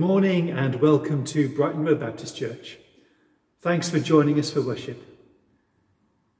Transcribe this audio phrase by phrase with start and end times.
[0.00, 2.78] Morning and welcome to Brighton Road Baptist Church.
[3.60, 4.98] Thanks for joining us for worship.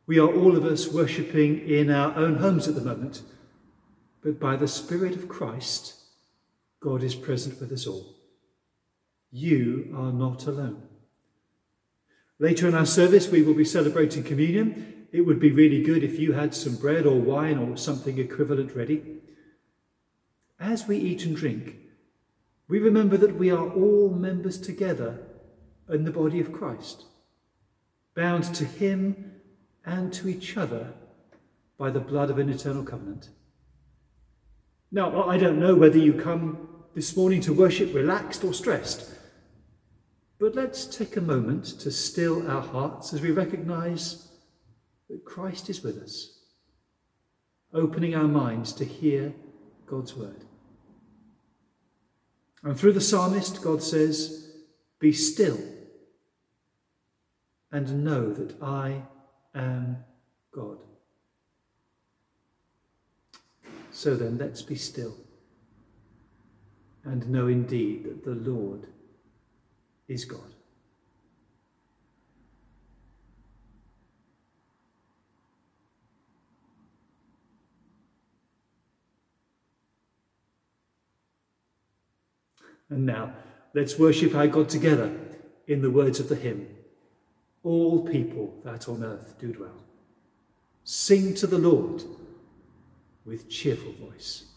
[0.07, 3.21] We are all of us worshipping in our own homes at the moment,
[4.25, 5.95] but by the Spirit of Christ,
[6.83, 8.17] God is present with us all.
[9.31, 10.85] You are not alone.
[12.39, 15.07] Later in our service, we will be celebrating communion.
[15.13, 18.75] It would be really good if you had some bread or wine or something equivalent
[18.75, 19.19] ready.
[20.59, 21.77] As we eat and drink,
[22.71, 25.19] we remember that we are all members together
[25.89, 27.05] in the body of Christ,
[28.15, 29.33] bound to Him
[29.85, 30.93] and to each other
[31.77, 33.31] by the blood of an eternal covenant.
[34.93, 39.13] Now, I don't know whether you come this morning to worship relaxed or stressed,
[40.39, 44.29] but let's take a moment to still our hearts as we recognize
[45.09, 46.39] that Christ is with us,
[47.75, 49.35] opening our minds to hear
[49.87, 50.45] God's word.
[52.63, 54.53] And through the psalmist, God says,
[54.99, 55.59] Be still
[57.73, 59.03] and know that I
[59.55, 59.99] am
[60.53, 60.79] God.
[63.93, 65.17] So then, let's be still
[67.05, 68.87] and know indeed that the Lord
[70.09, 70.55] is God.
[82.91, 83.33] And now,
[83.73, 85.17] let's worship our God together
[85.67, 86.69] in the words of the hymn
[87.63, 89.85] All people that on earth do dwell,
[90.85, 92.03] sing to the Lord
[93.25, 94.50] with cheerful voice.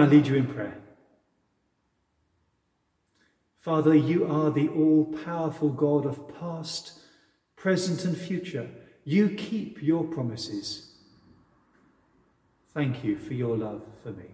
[0.00, 0.78] I lead you in prayer?
[3.58, 6.98] Father, you are the all powerful God of past,
[7.54, 8.70] present, and future.
[9.04, 10.94] You keep your promises.
[12.72, 14.24] Thank you for your love for me.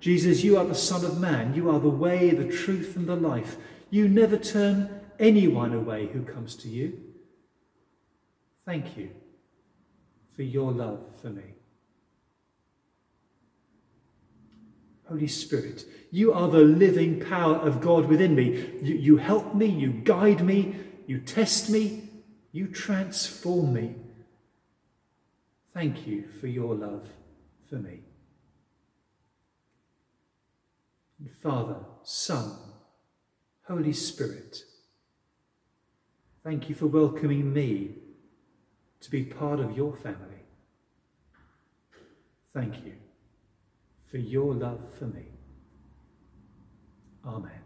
[0.00, 1.54] Jesus, you are the Son of Man.
[1.54, 3.56] You are the way, the truth, and the life.
[3.90, 6.98] You never turn anyone away who comes to you.
[8.64, 9.10] Thank you
[10.34, 11.55] for your love for me.
[15.08, 18.72] Holy Spirit, you are the living power of God within me.
[18.82, 20.74] You, you help me, you guide me,
[21.06, 22.10] you test me,
[22.50, 23.94] you transform me.
[25.72, 27.06] Thank you for your love
[27.68, 28.00] for me.
[31.42, 32.50] Father, Son,
[33.68, 34.64] Holy Spirit,
[36.42, 37.94] thank you for welcoming me
[39.00, 40.42] to be part of your family.
[42.52, 42.94] Thank you
[44.10, 45.26] for your love for me.
[47.24, 47.65] Amen.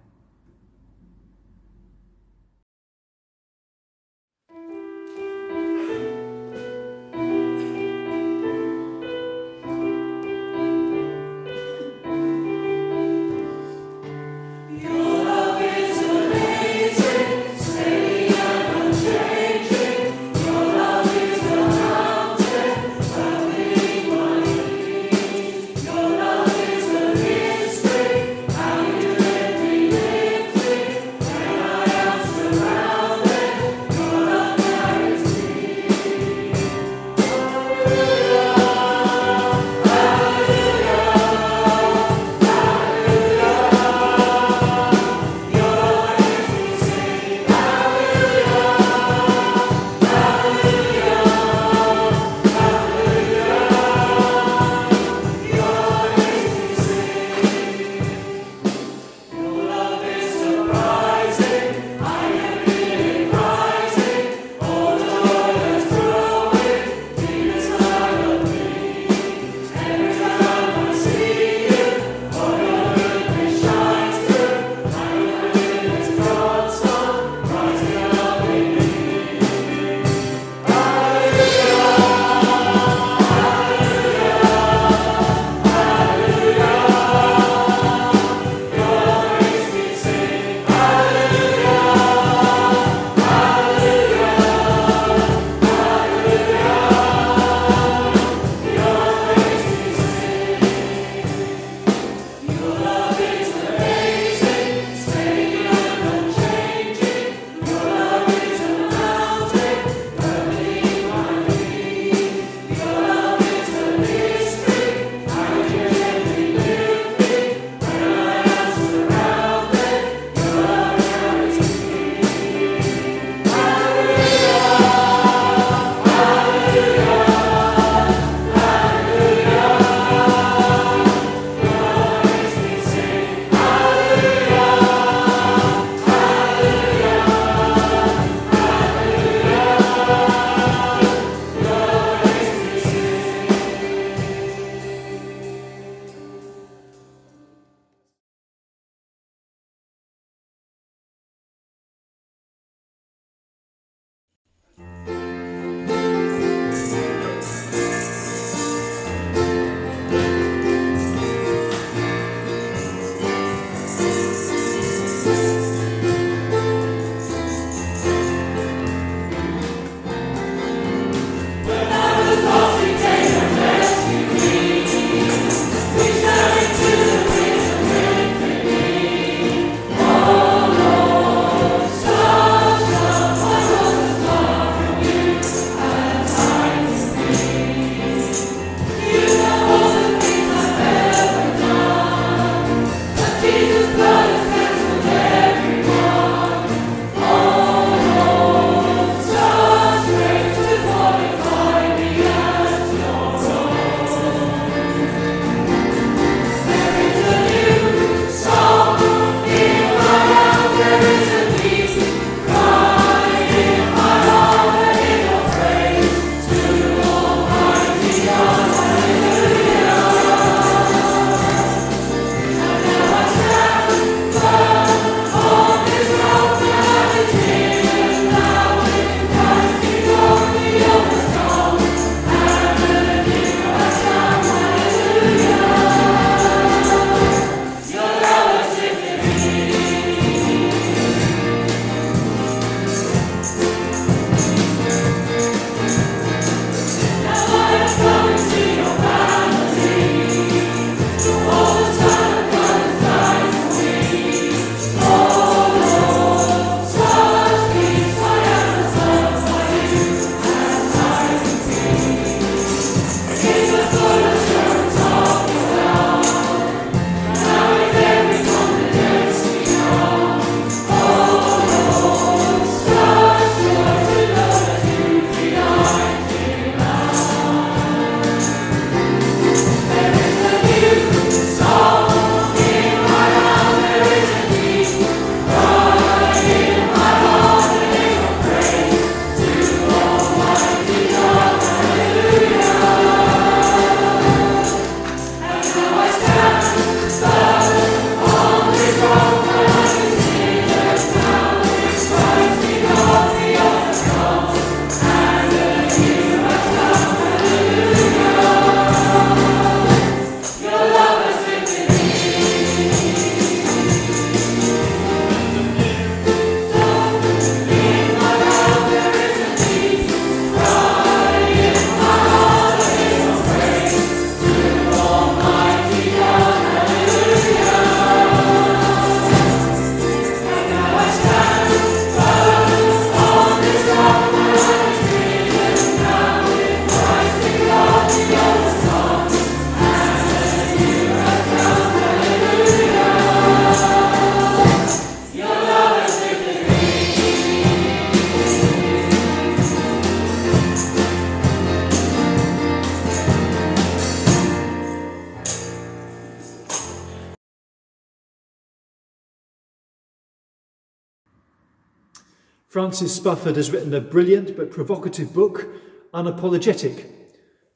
[362.91, 365.69] Francis Spufford has written a brilliant but provocative book,
[366.13, 367.07] Unapologetic.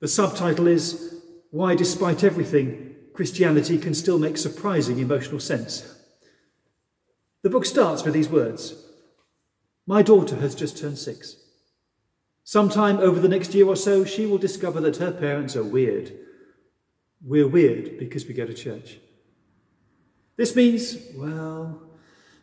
[0.00, 1.20] The subtitle is
[1.52, 6.04] Why, Despite Everything, Christianity Can Still Make Surprising Emotional Sense.
[7.42, 8.74] The book starts with these words
[9.86, 11.36] My daughter has just turned six.
[12.42, 16.10] Sometime over the next year or so, she will discover that her parents are weird.
[17.24, 18.98] We're weird because we go to church.
[20.36, 21.83] This means, well,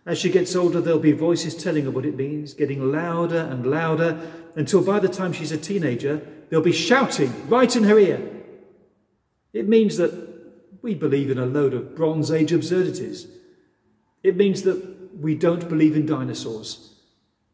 [0.06, 3.66] as she gets older, there'll be voices telling her what it means, getting louder and
[3.66, 8.28] louder, until by the time she's a teenager, they'll be shouting right in her ear.
[9.54, 10.12] It means that
[10.82, 13.28] we believe in a load of Bronze Age absurdities.
[14.24, 16.96] It means that we don't believe in dinosaurs.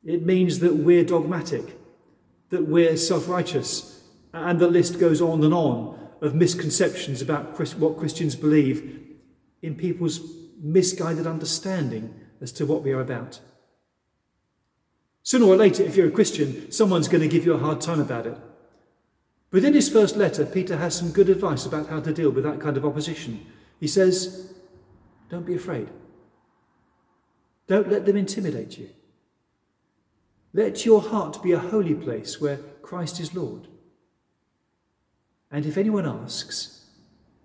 [0.06, 1.78] It means that we're dogmatic,
[2.50, 7.98] that we're self righteous, and the list goes on and on of misconceptions about what
[7.98, 9.02] Christians believe
[9.62, 10.22] in people's
[10.62, 13.40] misguided understanding as to what we are about.
[15.24, 18.00] Sooner or later, if you're a Christian, someone's going to give you a hard time
[18.00, 18.38] about it.
[19.50, 22.44] But in his first letter, Peter has some good advice about how to deal with
[22.44, 23.46] that kind of opposition.
[23.80, 24.54] He says,
[25.30, 25.90] Don't be afraid.
[27.68, 28.90] Don't let them intimidate you.
[30.54, 33.68] Let your heart be a holy place where Christ is Lord.
[35.52, 36.86] And if anyone asks,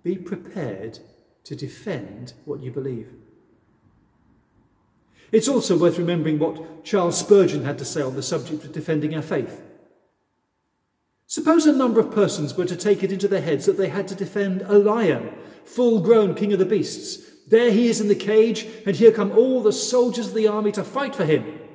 [0.03, 0.99] be prepared
[1.45, 3.13] to defend what you believe.
[5.33, 9.15] It's also worth remembering what Charles Spurgeon had to say on the subject of defending
[9.17, 9.63] our faith.
[11.27, 14.07] Suppose a number of persons were to take it into their heads that they had
[14.09, 15.35] to defend a lion,
[15.65, 17.31] full grown king of the beasts.
[17.49, 20.71] There he is in the cage, and here come all the soldiers of the army
[20.73, 21.59] to fight for him.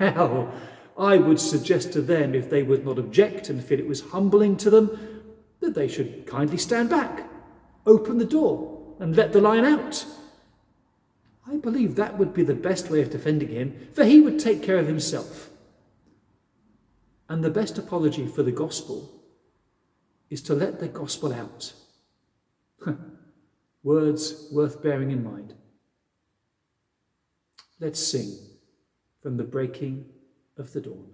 [0.00, 0.50] Well,
[0.96, 4.56] I would suggest to them, if they would not object and feel it was humbling
[4.58, 5.22] to them,
[5.60, 7.28] that they should kindly stand back,
[7.84, 10.06] open the door, and let the lion out.
[11.46, 14.62] I believe that would be the best way of defending him, for he would take
[14.62, 15.50] care of himself.
[17.28, 19.22] And the best apology for the gospel
[20.30, 21.72] is to let the gospel out.
[23.82, 25.54] Words worth bearing in mind.
[27.80, 28.36] Let's sing
[29.22, 30.06] from the breaking
[30.56, 31.13] of the dawn.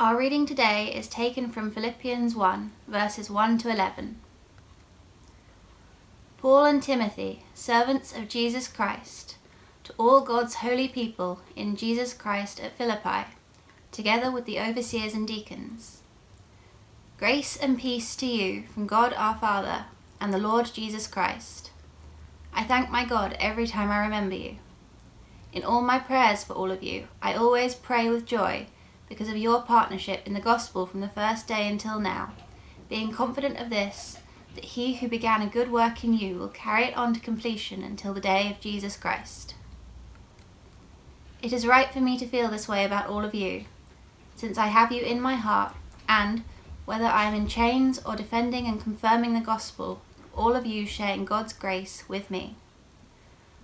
[0.00, 4.20] Our reading today is taken from Philippians 1, verses 1 to 11.
[6.36, 9.34] Paul and Timothy, servants of Jesus Christ,
[9.82, 13.26] to all God's holy people in Jesus Christ at Philippi,
[13.90, 16.02] together with the overseers and deacons.
[17.18, 19.86] Grace and peace to you from God our Father
[20.20, 21.72] and the Lord Jesus Christ.
[22.54, 24.58] I thank my God every time I remember you.
[25.52, 28.68] In all my prayers for all of you, I always pray with joy
[29.08, 32.32] because of your partnership in the gospel from the first day until now,
[32.88, 34.18] being confident of this,
[34.54, 37.82] that he who began a good work in you will carry it on to completion
[37.82, 39.54] until the day of Jesus Christ.
[41.40, 43.64] It is right for me to feel this way about all of you,
[44.34, 45.74] since I have you in my heart,
[46.08, 46.42] and,
[46.84, 50.00] whether I am in chains or defending and confirming the gospel,
[50.34, 52.56] all of you share in God's grace with me.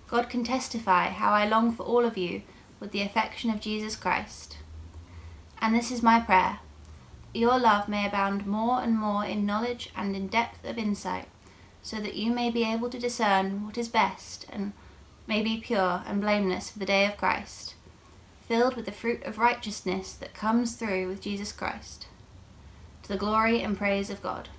[0.09, 2.42] God can testify how I long for all of you
[2.78, 4.59] with the affection of Jesus Christ.
[5.64, 6.59] And this is my prayer
[7.33, 11.27] your love may abound more and more in knowledge and in depth of insight,
[11.83, 14.74] so that you may be able to discern what is best and
[15.27, 17.77] may be pure and blameless for the day of Christ,
[18.46, 22.09] filled with the fruit of righteousness that comes through with Jesus Christ,
[23.03, 24.50] to the glory and praise of God.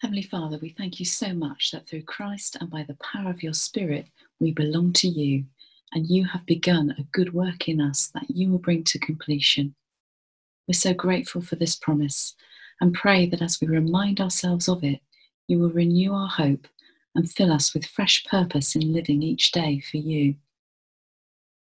[0.00, 3.42] Heavenly Father, we thank you so much that through Christ and by the power of
[3.42, 4.06] your Spirit,
[4.38, 5.46] we belong to you,
[5.92, 9.74] and you have begun a good work in us that you will bring to completion.
[10.68, 12.34] We're so grateful for this promise
[12.78, 15.00] and pray that as we remind ourselves of it,
[15.48, 16.66] you will renew our hope
[17.14, 20.34] and fill us with fresh purpose in living each day for you.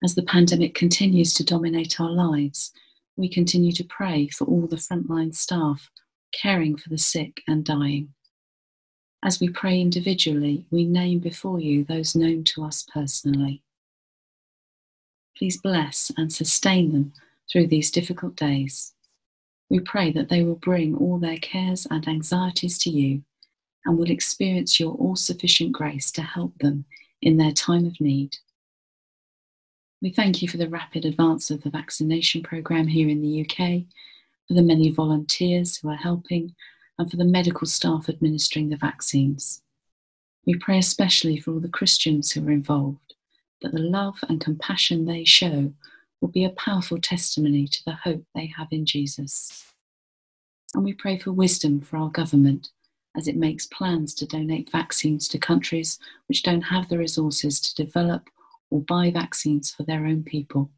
[0.05, 2.71] As the pandemic continues to dominate our lives,
[3.17, 5.91] we continue to pray for all the frontline staff
[6.33, 8.15] caring for the sick and dying.
[9.23, 13.63] As we pray individually, we name before you those known to us personally.
[15.37, 17.13] Please bless and sustain them
[17.51, 18.95] through these difficult days.
[19.69, 23.23] We pray that they will bring all their cares and anxieties to you
[23.85, 26.85] and will experience your all sufficient grace to help them
[27.23, 28.37] in their time of need.
[30.03, 33.85] We thank you for the rapid advance of the vaccination programme here in the UK
[34.51, 36.53] for the many volunteers who are helping,
[36.99, 39.63] and for the medical staff administering the vaccines.
[40.45, 43.15] We pray especially for all the Christians who are involved,
[43.63, 45.73] that the love and compassion they show
[46.21, 49.73] will be a powerful testimony to the hope they have in Jesus.
[50.75, 52.71] And we pray for wisdom for our government
[53.17, 57.85] as it makes plans to donate vaccines to countries which don't have the resources to
[57.85, 58.29] develop
[58.71, 60.73] or buy vaccines for their own people.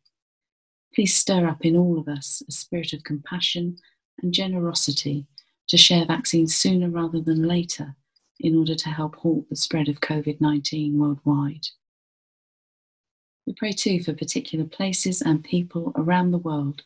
[0.94, 3.78] Please stir up in all of us a spirit of compassion
[4.22, 5.26] and generosity
[5.68, 7.96] to share vaccines sooner rather than later
[8.40, 11.66] in order to help halt the spread of COVID 19 worldwide.
[13.46, 16.83] We pray too for particular places and people around the world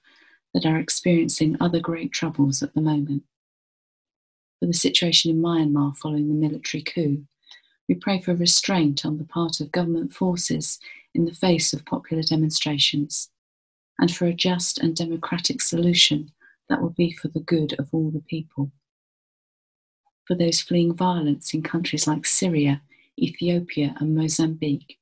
[0.55, 3.25] that are experiencing other great troubles at the moment.
[4.61, 7.27] For the situation in Myanmar following the military coup,
[7.89, 10.79] we pray for restraint on the part of government forces
[11.15, 13.31] in the face of popular demonstrations
[13.99, 16.31] and for a just and democratic solution
[16.69, 18.71] that will be for the good of all the people.
[20.25, 22.83] For those fleeing violence in countries like Syria,
[23.19, 24.99] Ethiopia, and Mozambique,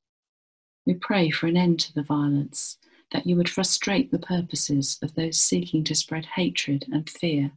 [0.85, 2.77] we pray for an end to the violence,
[3.11, 7.51] that you would frustrate the purposes of those seeking to spread hatred and fear,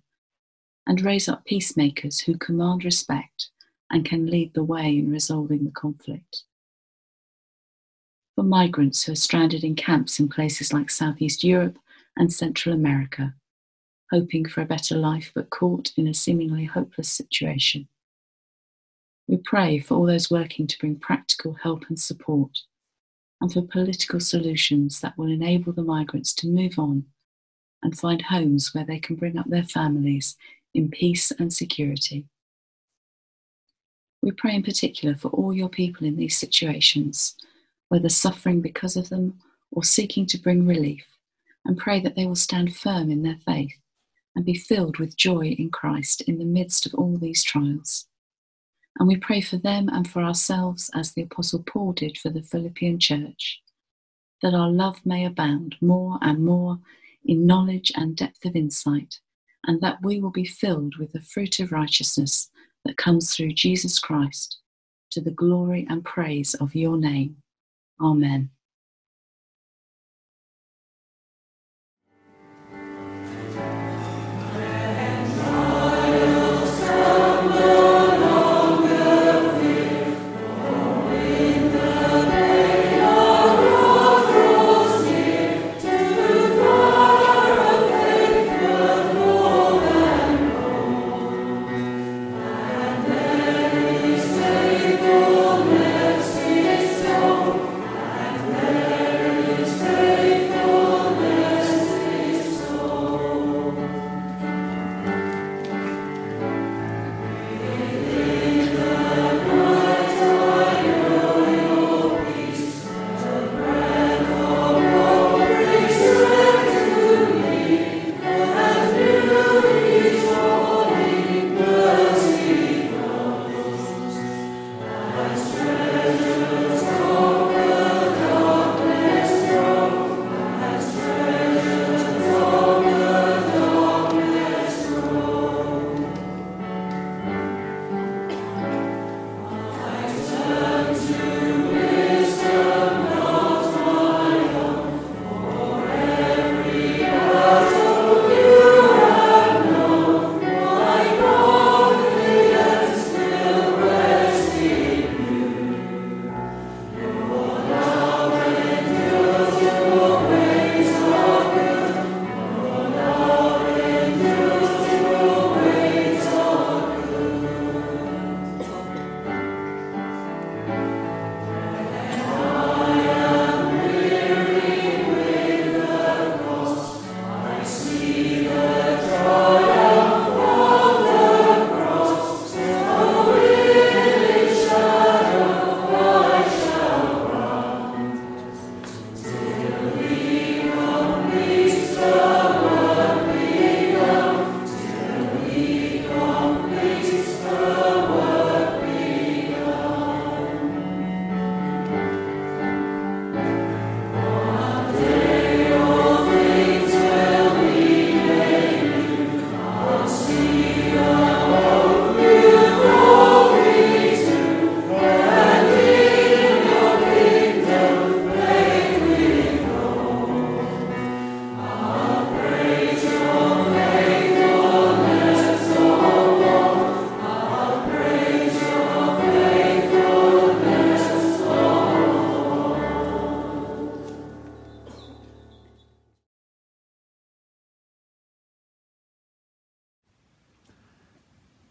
[0.87, 3.51] and raise up peacemakers who command respect
[3.91, 6.45] and can lead the way in resolving the conflict
[8.39, 11.77] for migrants who are stranded in camps in places like Southeast Europe
[12.17, 13.35] and Central America,
[14.13, 17.89] hoping for a better life but caught in a seemingly hopeless situation.
[19.27, 22.57] We pray for all those working to bring practical help and support,
[23.41, 27.07] and for political solutions that will enable the migrants to move on
[27.83, 30.37] and find homes where they can bring up their families
[30.75, 32.25] in peace and security.
[34.23, 37.35] We pray in particular for all your people in these situations
[37.89, 39.39] whether suffering because of them
[39.73, 41.05] or seeking to bring relief,
[41.65, 43.73] and pray that they will stand firm in their faith
[44.35, 48.07] and be filled with joy in Christ in the midst of all these trials.
[48.99, 52.43] And we pray for them and for ourselves as the Apostle Paul did for the
[52.43, 53.61] Philippian church,
[54.43, 56.79] that our love may abound more and more
[57.25, 59.19] in knowledge and depth of insight,
[59.67, 62.51] and that we will be filled with the fruit of righteousness
[62.85, 64.59] that comes through Jesus Christ
[65.11, 67.37] to the glory and praise of your name.
[68.01, 68.51] Amen.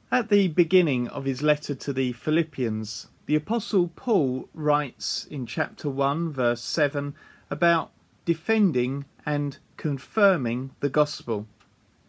[0.10, 5.89] At the beginning of his letter to the Philippians, the Apostle Paul writes in chapter
[5.89, 7.13] 1, verse 7,
[7.50, 7.91] about
[8.24, 11.46] defending and confirming the gospel.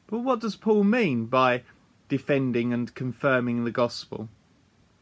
[0.06, 1.64] But what does Paul mean by
[2.08, 4.28] defending and confirming the gospel?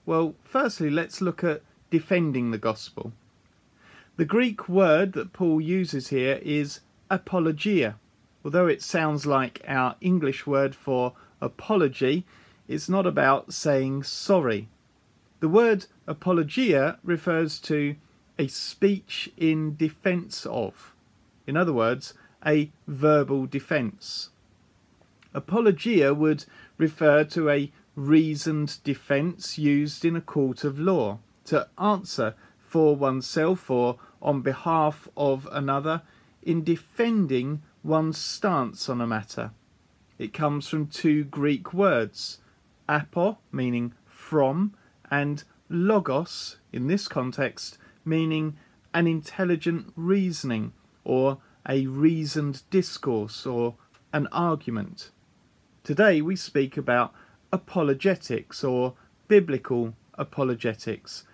[0.06, 3.12] Well, firstly, let's look at defending the gospel.
[4.16, 6.80] The Greek word that Paul uses here is
[7.10, 7.96] apologia.
[8.42, 12.24] Although it sounds like our English word for apology,
[12.68, 14.68] it's not about saying sorry.
[15.40, 17.96] The word apologia refers to
[18.38, 20.92] a speech in defense of.
[21.46, 24.30] In other words, a verbal defense.
[25.34, 26.44] Apologia would
[26.78, 33.70] refer to a reasoned defense used in a court of law to answer for oneself
[33.70, 36.02] or on behalf of another
[36.42, 39.50] in defending one's stance on a matter.
[40.18, 42.38] It comes from two Greek words,
[42.88, 44.74] apo, meaning from,
[45.10, 48.56] and logos, in this context, meaning
[48.94, 50.72] an intelligent reasoning
[51.04, 53.74] or a reasoned discourse or
[54.12, 55.10] an argument.
[55.84, 57.12] Today we speak about
[57.52, 58.94] apologetics or
[59.28, 61.24] biblical apologetics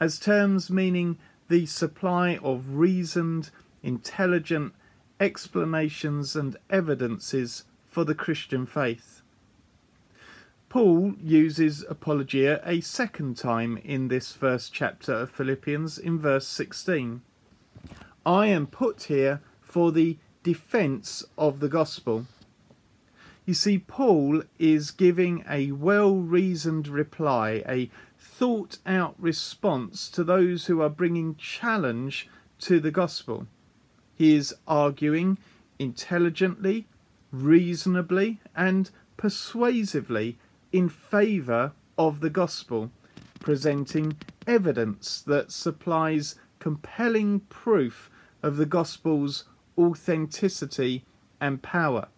[0.00, 3.50] as terms meaning the supply of reasoned,
[3.82, 4.74] intelligent
[5.20, 9.21] explanations and evidences for the Christian faith.
[10.72, 17.20] Paul uses apologia a second time in this first chapter of Philippians in verse 16.
[18.24, 22.24] I am put here for the defense of the gospel.
[23.44, 30.68] You see, Paul is giving a well reasoned reply, a thought out response to those
[30.68, 32.30] who are bringing challenge
[32.60, 33.46] to the gospel.
[34.14, 35.36] He is arguing
[35.78, 36.86] intelligently,
[37.30, 40.38] reasonably, and persuasively
[40.72, 42.90] in favour of the gospel,
[43.40, 48.10] presenting evidence that supplies compelling proof
[48.42, 49.44] of the gospel's
[49.78, 51.04] authenticity
[51.40, 52.08] and power.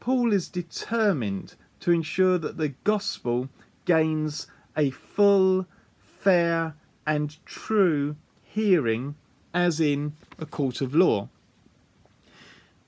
[0.00, 3.48] Paul is determined to ensure that the gospel
[3.84, 5.66] gains a full,
[5.98, 6.74] fair,
[7.06, 9.14] and true hearing,
[9.52, 11.28] as in a court of law.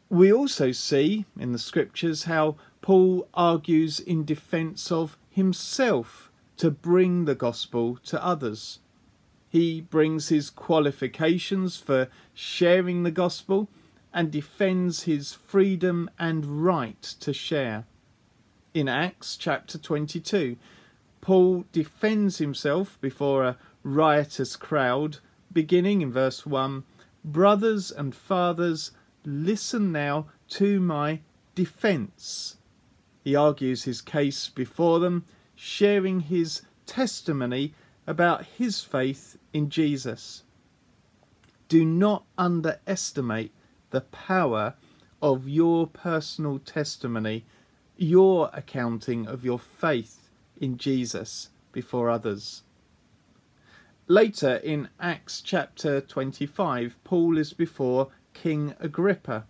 [0.08, 7.24] We also see in the scriptures how Paul argues in defense of himself to bring
[7.24, 8.80] the gospel to others.
[9.48, 13.68] He brings his qualifications for sharing the gospel
[14.12, 17.86] and defends his freedom and right to share.
[18.74, 20.56] In Acts chapter 22,
[21.20, 25.18] Paul defends himself before a riotous crowd,
[25.52, 26.82] beginning in verse 1
[27.24, 28.90] Brothers and fathers,
[29.24, 31.20] listen now to my
[31.54, 32.56] defence.
[33.22, 37.74] He argues his case before them, sharing his testimony
[38.06, 40.42] about his faith in Jesus.
[41.68, 43.52] Do not underestimate
[43.90, 44.74] the power
[45.22, 47.44] of your personal testimony,
[47.96, 50.28] your accounting of your faith
[50.60, 52.62] in Jesus before others.
[54.08, 59.46] Later in Acts chapter 25, Paul is before King Agrippa,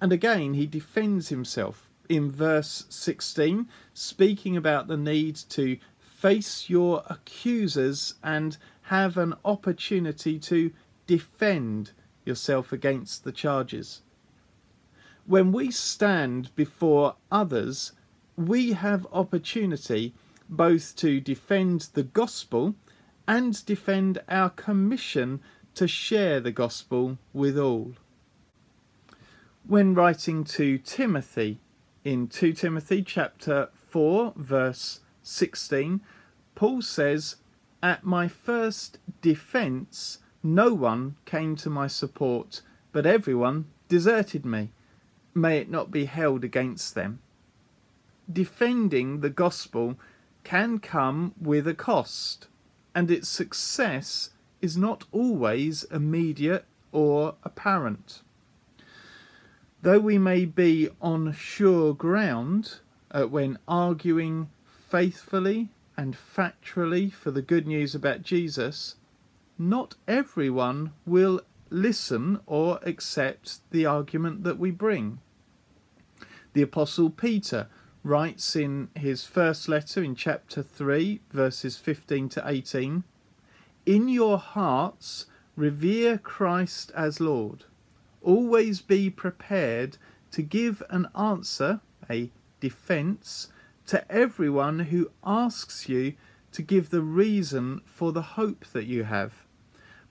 [0.00, 7.02] and again he defends himself in verse 16, speaking about the need to face your
[7.08, 10.72] accusers and have an opportunity to
[11.06, 11.92] defend
[12.24, 14.02] yourself against the charges.
[15.26, 17.92] When we stand before others,
[18.36, 20.14] we have opportunity
[20.48, 22.74] both to defend the gospel
[23.26, 25.40] and defend our commission
[25.74, 27.94] to share the gospel with all.
[29.66, 31.60] When writing to Timothy,
[32.04, 36.00] in 2 Timothy chapter 4 verse 16
[36.54, 37.36] Paul says
[37.82, 42.62] at my first defense no one came to my support
[42.92, 44.70] but everyone deserted me.
[45.34, 47.20] May it not be held against them.
[48.30, 49.98] Defending the gospel
[50.44, 52.48] can come with a cost
[52.94, 58.22] and its success is not always immediate or apparent
[59.82, 62.78] Though we may be on sure ground
[63.10, 68.94] uh, when arguing faithfully and factually for the good news about Jesus,
[69.58, 75.18] not everyone will listen or accept the argument that we bring.
[76.52, 77.66] The Apostle Peter
[78.04, 83.02] writes in his first letter in chapter 3, verses 15 to 18
[83.84, 87.64] In your hearts revere Christ as Lord
[88.22, 89.98] Always be prepared
[90.30, 92.30] to give an answer, a
[92.60, 93.48] defence,
[93.86, 96.14] to everyone who asks you
[96.52, 99.46] to give the reason for the hope that you have.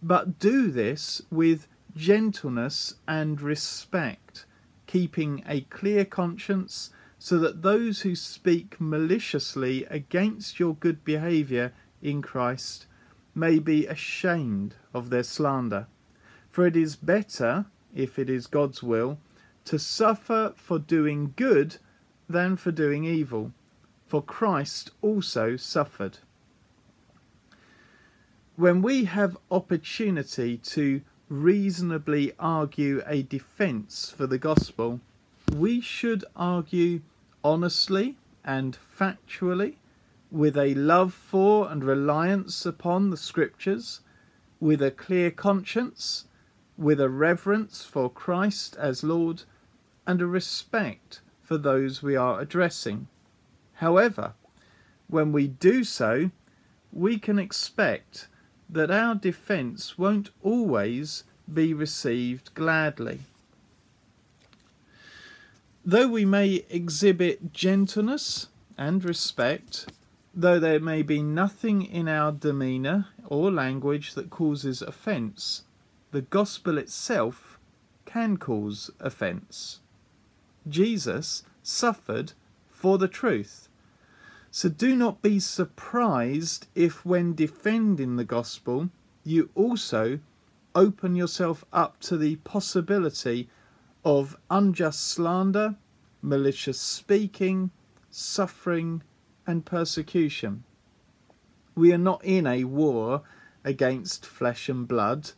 [0.02, 4.46] But do this with gentleness and respect,
[4.88, 11.72] keeping a clear conscience, so that those who speak maliciously against your good behaviour
[12.02, 12.88] in Christ
[13.36, 15.88] may be ashamed of their slander.
[16.50, 19.18] For it is better, if it is God's will,
[19.66, 21.78] to suffer for doing good
[22.30, 23.52] than for doing evil.
[24.08, 26.20] For Christ also suffered
[28.62, 35.00] when we have opportunity to reasonably argue a defence for the gospel,
[35.56, 37.02] we should argue
[37.44, 39.78] honestly and factually,
[40.30, 44.02] with a love for and reliance upon the scriptures,
[44.60, 46.26] with a clear conscience,
[46.78, 49.44] with a reverence for Christ as Lord,
[50.08, 53.08] and a respect for those we are addressing.
[53.76, 54.34] However,
[55.08, 56.32] when we do so,
[56.94, 58.28] we can expect
[58.70, 63.20] that our defence won't always be received gladly.
[65.84, 69.88] Though we may exhibit gentleness and respect,
[70.34, 75.64] though there may be nothing in our demeanour or language that causes offence,
[76.12, 77.58] the gospel itself
[78.06, 79.80] can cause offence.
[80.68, 82.34] Jesus suffered
[82.70, 83.70] for the truth.
[84.52, 88.90] So do not be surprised if, when defending the gospel,
[89.24, 90.20] you also
[90.76, 93.50] open yourself up to the possibility
[94.04, 95.76] of unjust slander,
[96.22, 97.72] malicious speaking,
[98.10, 99.04] suffering,
[99.48, 100.64] and persecution.
[101.76, 103.22] We are not in a war
[103.64, 105.32] against flesh and blood,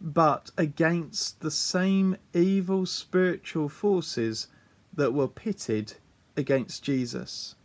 [0.00, 4.48] but against the same evil spiritual forces
[4.92, 5.94] that were pitted
[6.36, 7.56] against Jesus.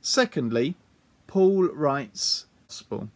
[0.00, 0.76] Secondly,
[1.26, 3.08] Paul writes gospel.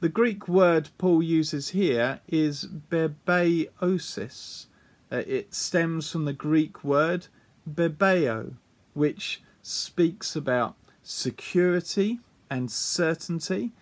[0.00, 4.66] The Greek word Paul uses here is bebaiosis.
[5.10, 7.28] Uh, it stems from the Greek word
[7.68, 8.54] bebeo,
[8.92, 13.72] which speaks about security and certainty,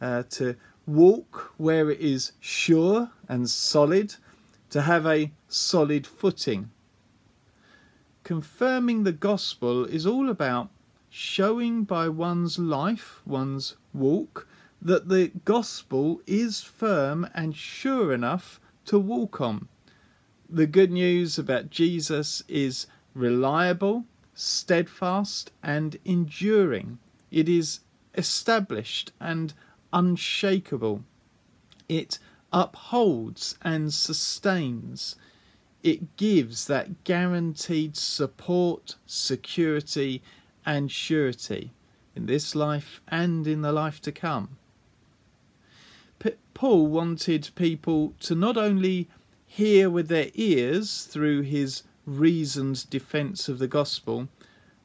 [0.00, 0.56] uh, to
[0.86, 4.14] walk where it is sure and solid,
[4.70, 6.70] to have a solid footing.
[8.24, 10.70] Confirming the gospel is all about
[11.10, 14.48] showing by one's life, one's walk,
[14.80, 19.68] that the gospel is firm and sure enough to walk on.
[20.48, 24.04] The good news about Jesus is reliable,
[24.34, 26.98] steadfast, and enduring.
[27.30, 27.80] It is
[28.14, 29.54] established and
[29.92, 31.04] unshakable.
[31.88, 32.18] It
[32.52, 35.16] upholds and sustains.
[35.82, 40.22] It gives that guaranteed support, security,
[40.64, 41.72] and surety
[42.14, 44.56] in this life and in the life to come.
[46.18, 49.08] P- Paul wanted people to not only
[49.46, 54.28] hear with their ears through his reasoned defence of the gospel,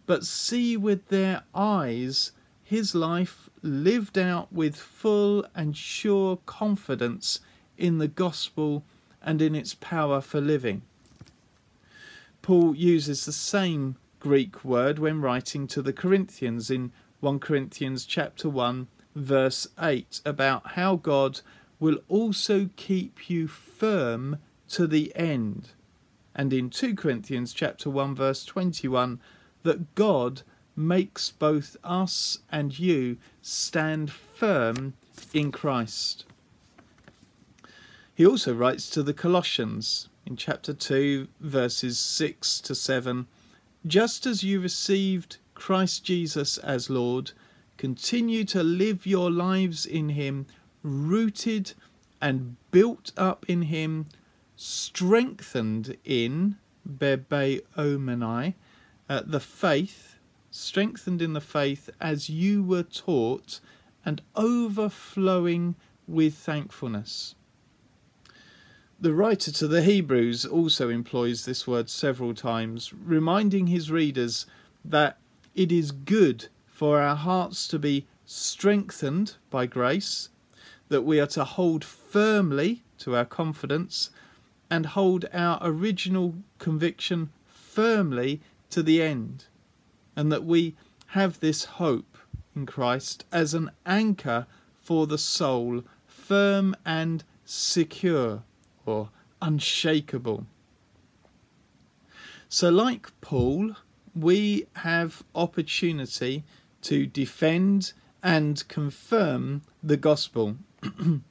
[0.05, 2.31] but see with their eyes
[2.63, 7.39] his life lived out with full and sure confidence
[7.77, 8.83] in the gospel
[9.21, 10.81] and in its power for living.
[12.41, 18.49] Paul uses the same Greek word when writing to the Corinthians in 1 Corinthians chapter
[18.49, 21.41] 1 verse 8 about how God
[21.79, 24.37] will also keep you firm
[24.69, 25.69] to the end.
[26.35, 29.19] And in 2 Corinthians chapter 1 verse 21
[29.63, 30.43] that God
[30.77, 34.93] makes both us and you stand firm
[35.33, 36.23] in Christ.
[38.15, 43.27] He also writes to the Colossians in chapter 2 verses 6 to 7
[43.85, 47.31] just as you received Christ Jesus as Lord,
[47.77, 50.45] continue to live your lives in Him,
[50.83, 51.73] rooted
[52.21, 54.07] and built up in Him,
[54.55, 58.55] strengthened in Bebe Omenai,
[59.09, 60.16] uh, the faith,
[60.57, 63.59] strengthened in the faith as you were taught,
[64.03, 65.75] and overflowing
[66.07, 67.35] with thankfulness.
[68.99, 74.47] The writer to the Hebrews also employs this word several times, reminding his readers
[74.83, 75.17] that
[75.53, 80.29] it is good for our hearts to be strengthened by grace,
[80.89, 84.09] that we are to hold firmly to our confidence,
[84.71, 88.41] and hold our original conviction firmly
[88.71, 89.45] to the end,
[90.17, 90.75] and that we
[91.11, 92.17] have this hope
[92.55, 94.47] in Christ as an anchor
[94.81, 98.43] for the soul, firm and secure
[98.85, 99.09] or
[99.41, 100.47] unshakable.
[102.49, 103.75] So, like Paul,
[104.15, 106.43] we have opportunity
[106.81, 107.93] to defend
[108.23, 110.55] and confirm the gospel.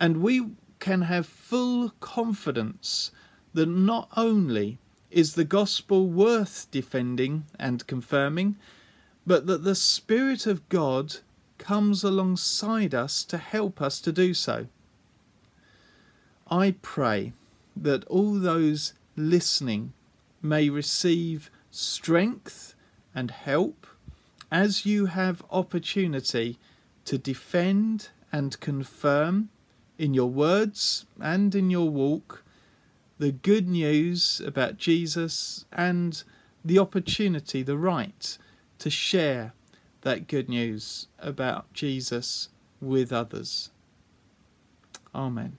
[0.00, 3.10] and we can have full confidence
[3.54, 4.78] that not only
[5.14, 8.56] is the gospel worth defending and confirming,
[9.24, 11.16] but that the Spirit of God
[11.56, 14.66] comes alongside us to help us to do so.
[16.50, 17.32] I pray
[17.76, 19.92] that all those listening
[20.42, 22.74] may receive strength
[23.14, 23.86] and help
[24.50, 26.58] as you have opportunity
[27.04, 29.48] to defend and confirm
[29.96, 32.43] in your words and in your walk
[33.18, 36.22] the good news about Jesus and
[36.64, 38.38] the opportunity, the right
[38.78, 39.52] to share
[40.02, 42.48] that good news about Jesus
[42.80, 43.70] with others.
[45.14, 45.58] Amen.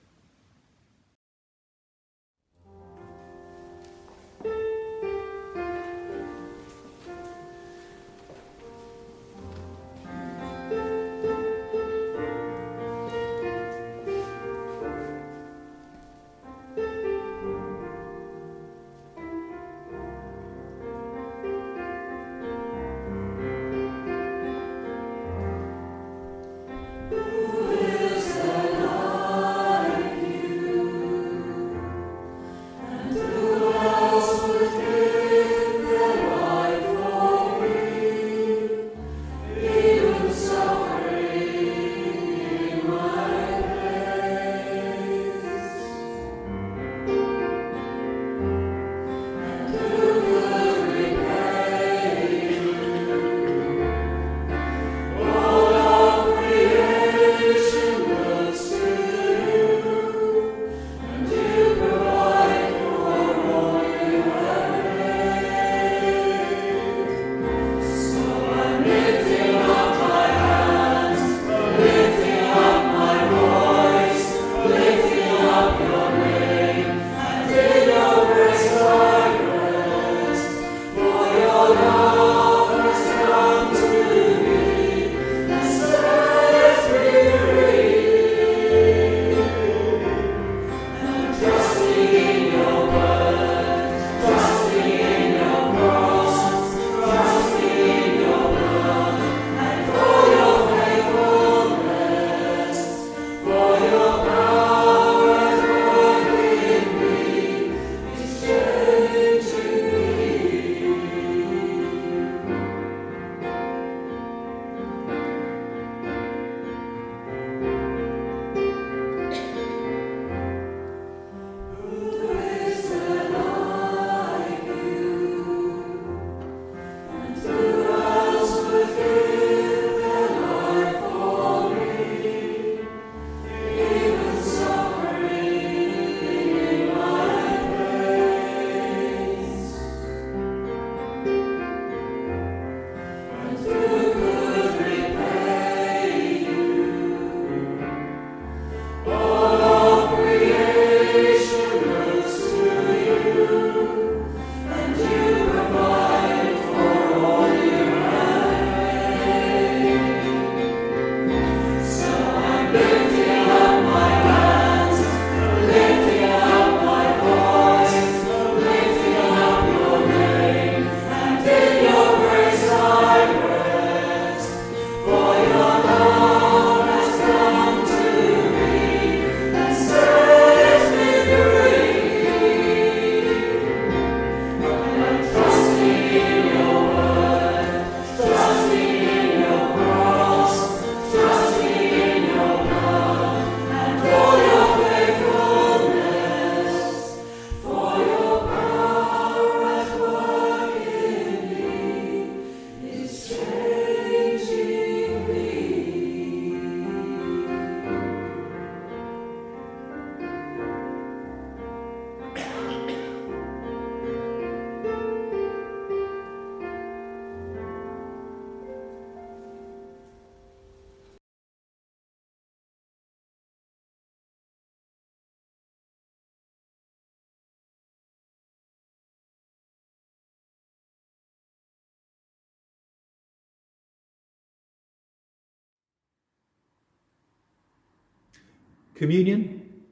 [238.96, 239.84] Communion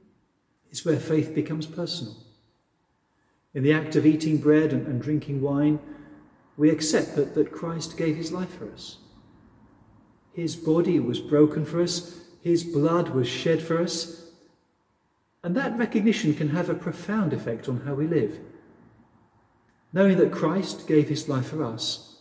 [0.71, 2.15] is where faith becomes personal.
[3.53, 5.79] In the act of eating bread and, and drinking wine,
[6.57, 8.97] we accept that, that Christ gave his life for us.
[10.33, 14.25] His body was broken for us, his blood was shed for us,
[15.43, 18.39] and that recognition can have a profound effect on how we live.
[19.93, 22.17] Knowing that Christ gave his life for us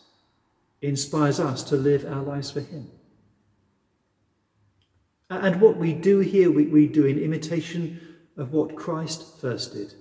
[0.82, 2.90] inspires us to live our lives for him.
[5.30, 8.00] And what we do here, we, we do in imitation
[8.36, 9.94] of what Christ first did.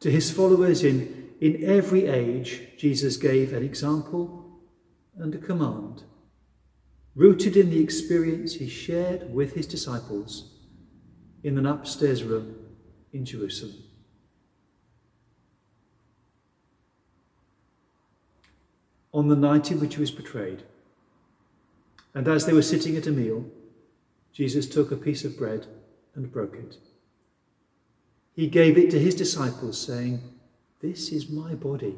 [0.00, 4.60] To his followers in, in every age, Jesus gave an example
[5.16, 6.04] and a command,
[7.14, 10.52] rooted in the experience he shared with his disciples
[11.42, 12.54] in an upstairs room
[13.12, 13.82] in Jerusalem.
[19.12, 20.62] On the night in which he was betrayed,
[22.14, 23.46] and as they were sitting at a meal,
[24.38, 25.66] Jesus took a piece of bread
[26.14, 26.76] and broke it.
[28.36, 30.20] He gave it to his disciples, saying,
[30.80, 31.96] This is my body.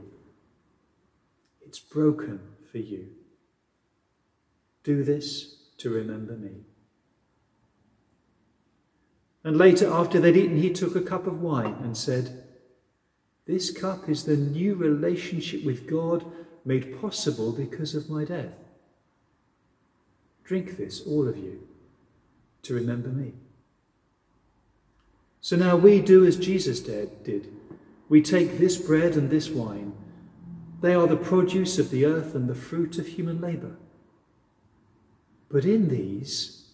[1.61, 2.41] It's broken
[2.72, 3.09] for you.
[4.84, 6.62] Do this to remember me.
[9.45, 12.43] And later, after they'd eaten, he took a cup of wine and said,
[13.47, 16.24] This cup is the new relationship with God
[16.64, 18.55] made possible because of my death.
[20.43, 21.66] Drink this, all of you,
[22.62, 23.34] to remember me.
[25.40, 27.48] So now we do as Jesus did.
[28.08, 29.94] We take this bread and this wine.
[30.80, 33.76] They are the produce of the earth and the fruit of human labour.
[35.50, 36.68] But in these,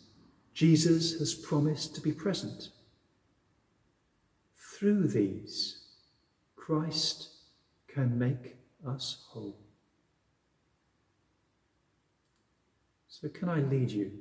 [0.53, 2.71] Jesus has promised to be present.
[4.55, 5.85] Through these,
[6.55, 7.29] Christ
[7.89, 8.57] can make
[8.87, 9.59] us whole.
[13.09, 14.13] So, can I lead you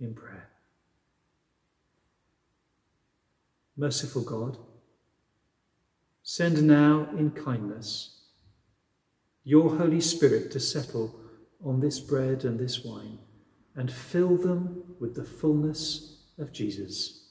[0.00, 0.48] in prayer?
[3.76, 4.56] Merciful God,
[6.22, 8.16] send now in kindness
[9.44, 11.14] your Holy Spirit to settle
[11.64, 13.18] on this bread and this wine
[13.76, 17.26] and fill them with the fullness of Jesus.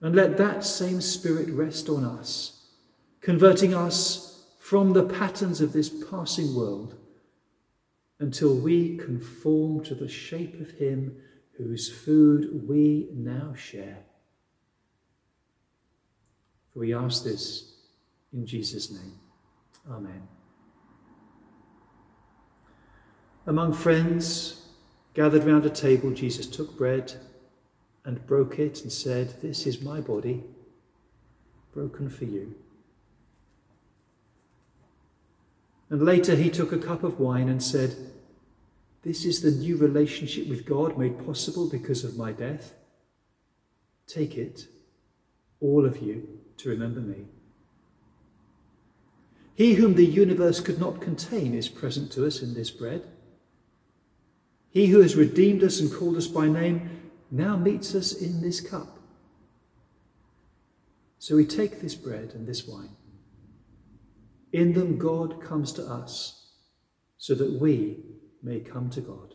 [0.00, 2.66] And let that same Spirit rest on us,
[3.20, 6.96] converting us from the patterns of this passing world
[8.18, 11.16] until we conform to the shape of Him
[11.56, 13.98] whose food we now share.
[16.72, 17.72] For we ask this
[18.32, 19.18] in Jesus' name.
[19.90, 20.28] Amen.
[23.46, 24.66] Among friends
[25.14, 27.14] gathered round a table, Jesus took bread
[28.04, 30.44] and broke it and said, This is my body,
[31.72, 32.54] broken for you.
[35.88, 37.94] And later he took a cup of wine and said,
[39.06, 42.74] this is the new relationship with God made possible because of my death.
[44.08, 44.66] Take it,
[45.60, 47.26] all of you, to remember me.
[49.54, 53.06] He whom the universe could not contain is present to us in this bread.
[54.70, 56.90] He who has redeemed us and called us by name
[57.30, 58.98] now meets us in this cup.
[61.20, 62.96] So we take this bread and this wine.
[64.52, 66.48] In them, God comes to us
[67.18, 68.00] so that we
[68.42, 69.34] may come to God.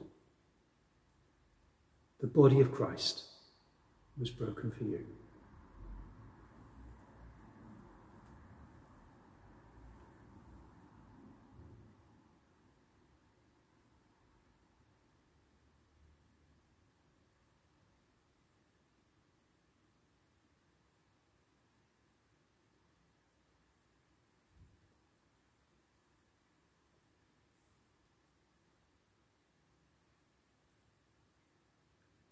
[2.19, 3.23] The body of Christ
[4.17, 5.05] was broken for you.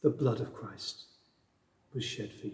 [0.10, 1.04] The blood of Christ
[1.94, 2.54] was shed for you.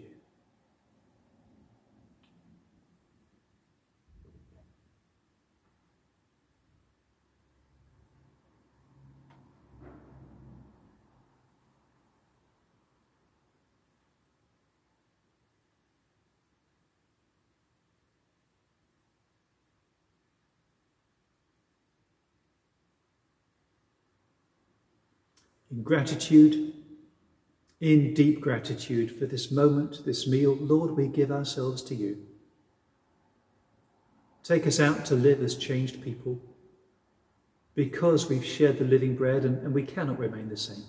[25.70, 26.75] In gratitude,
[27.80, 32.18] in deep gratitude for this moment, this meal, Lord, we give ourselves to you.
[34.42, 36.40] Take us out to live as changed people
[37.74, 40.84] because we've shared the living bread and, and we cannot remain the same.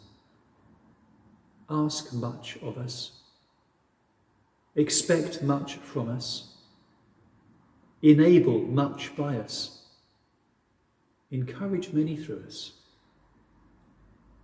[1.70, 3.12] Ask much of us.
[4.76, 6.54] Expect much from us.
[8.02, 9.82] Enable much by us.
[11.32, 12.77] Encourage many through us.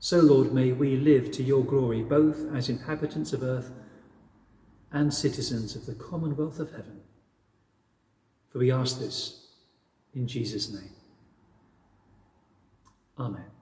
[0.03, 3.71] So, Lord, may we live to your glory, both as inhabitants of earth
[4.91, 6.99] and citizens of the commonwealth of heaven.
[8.49, 9.47] For we ask this
[10.13, 10.91] In Jesus' name.
[13.17, 13.52] Amen.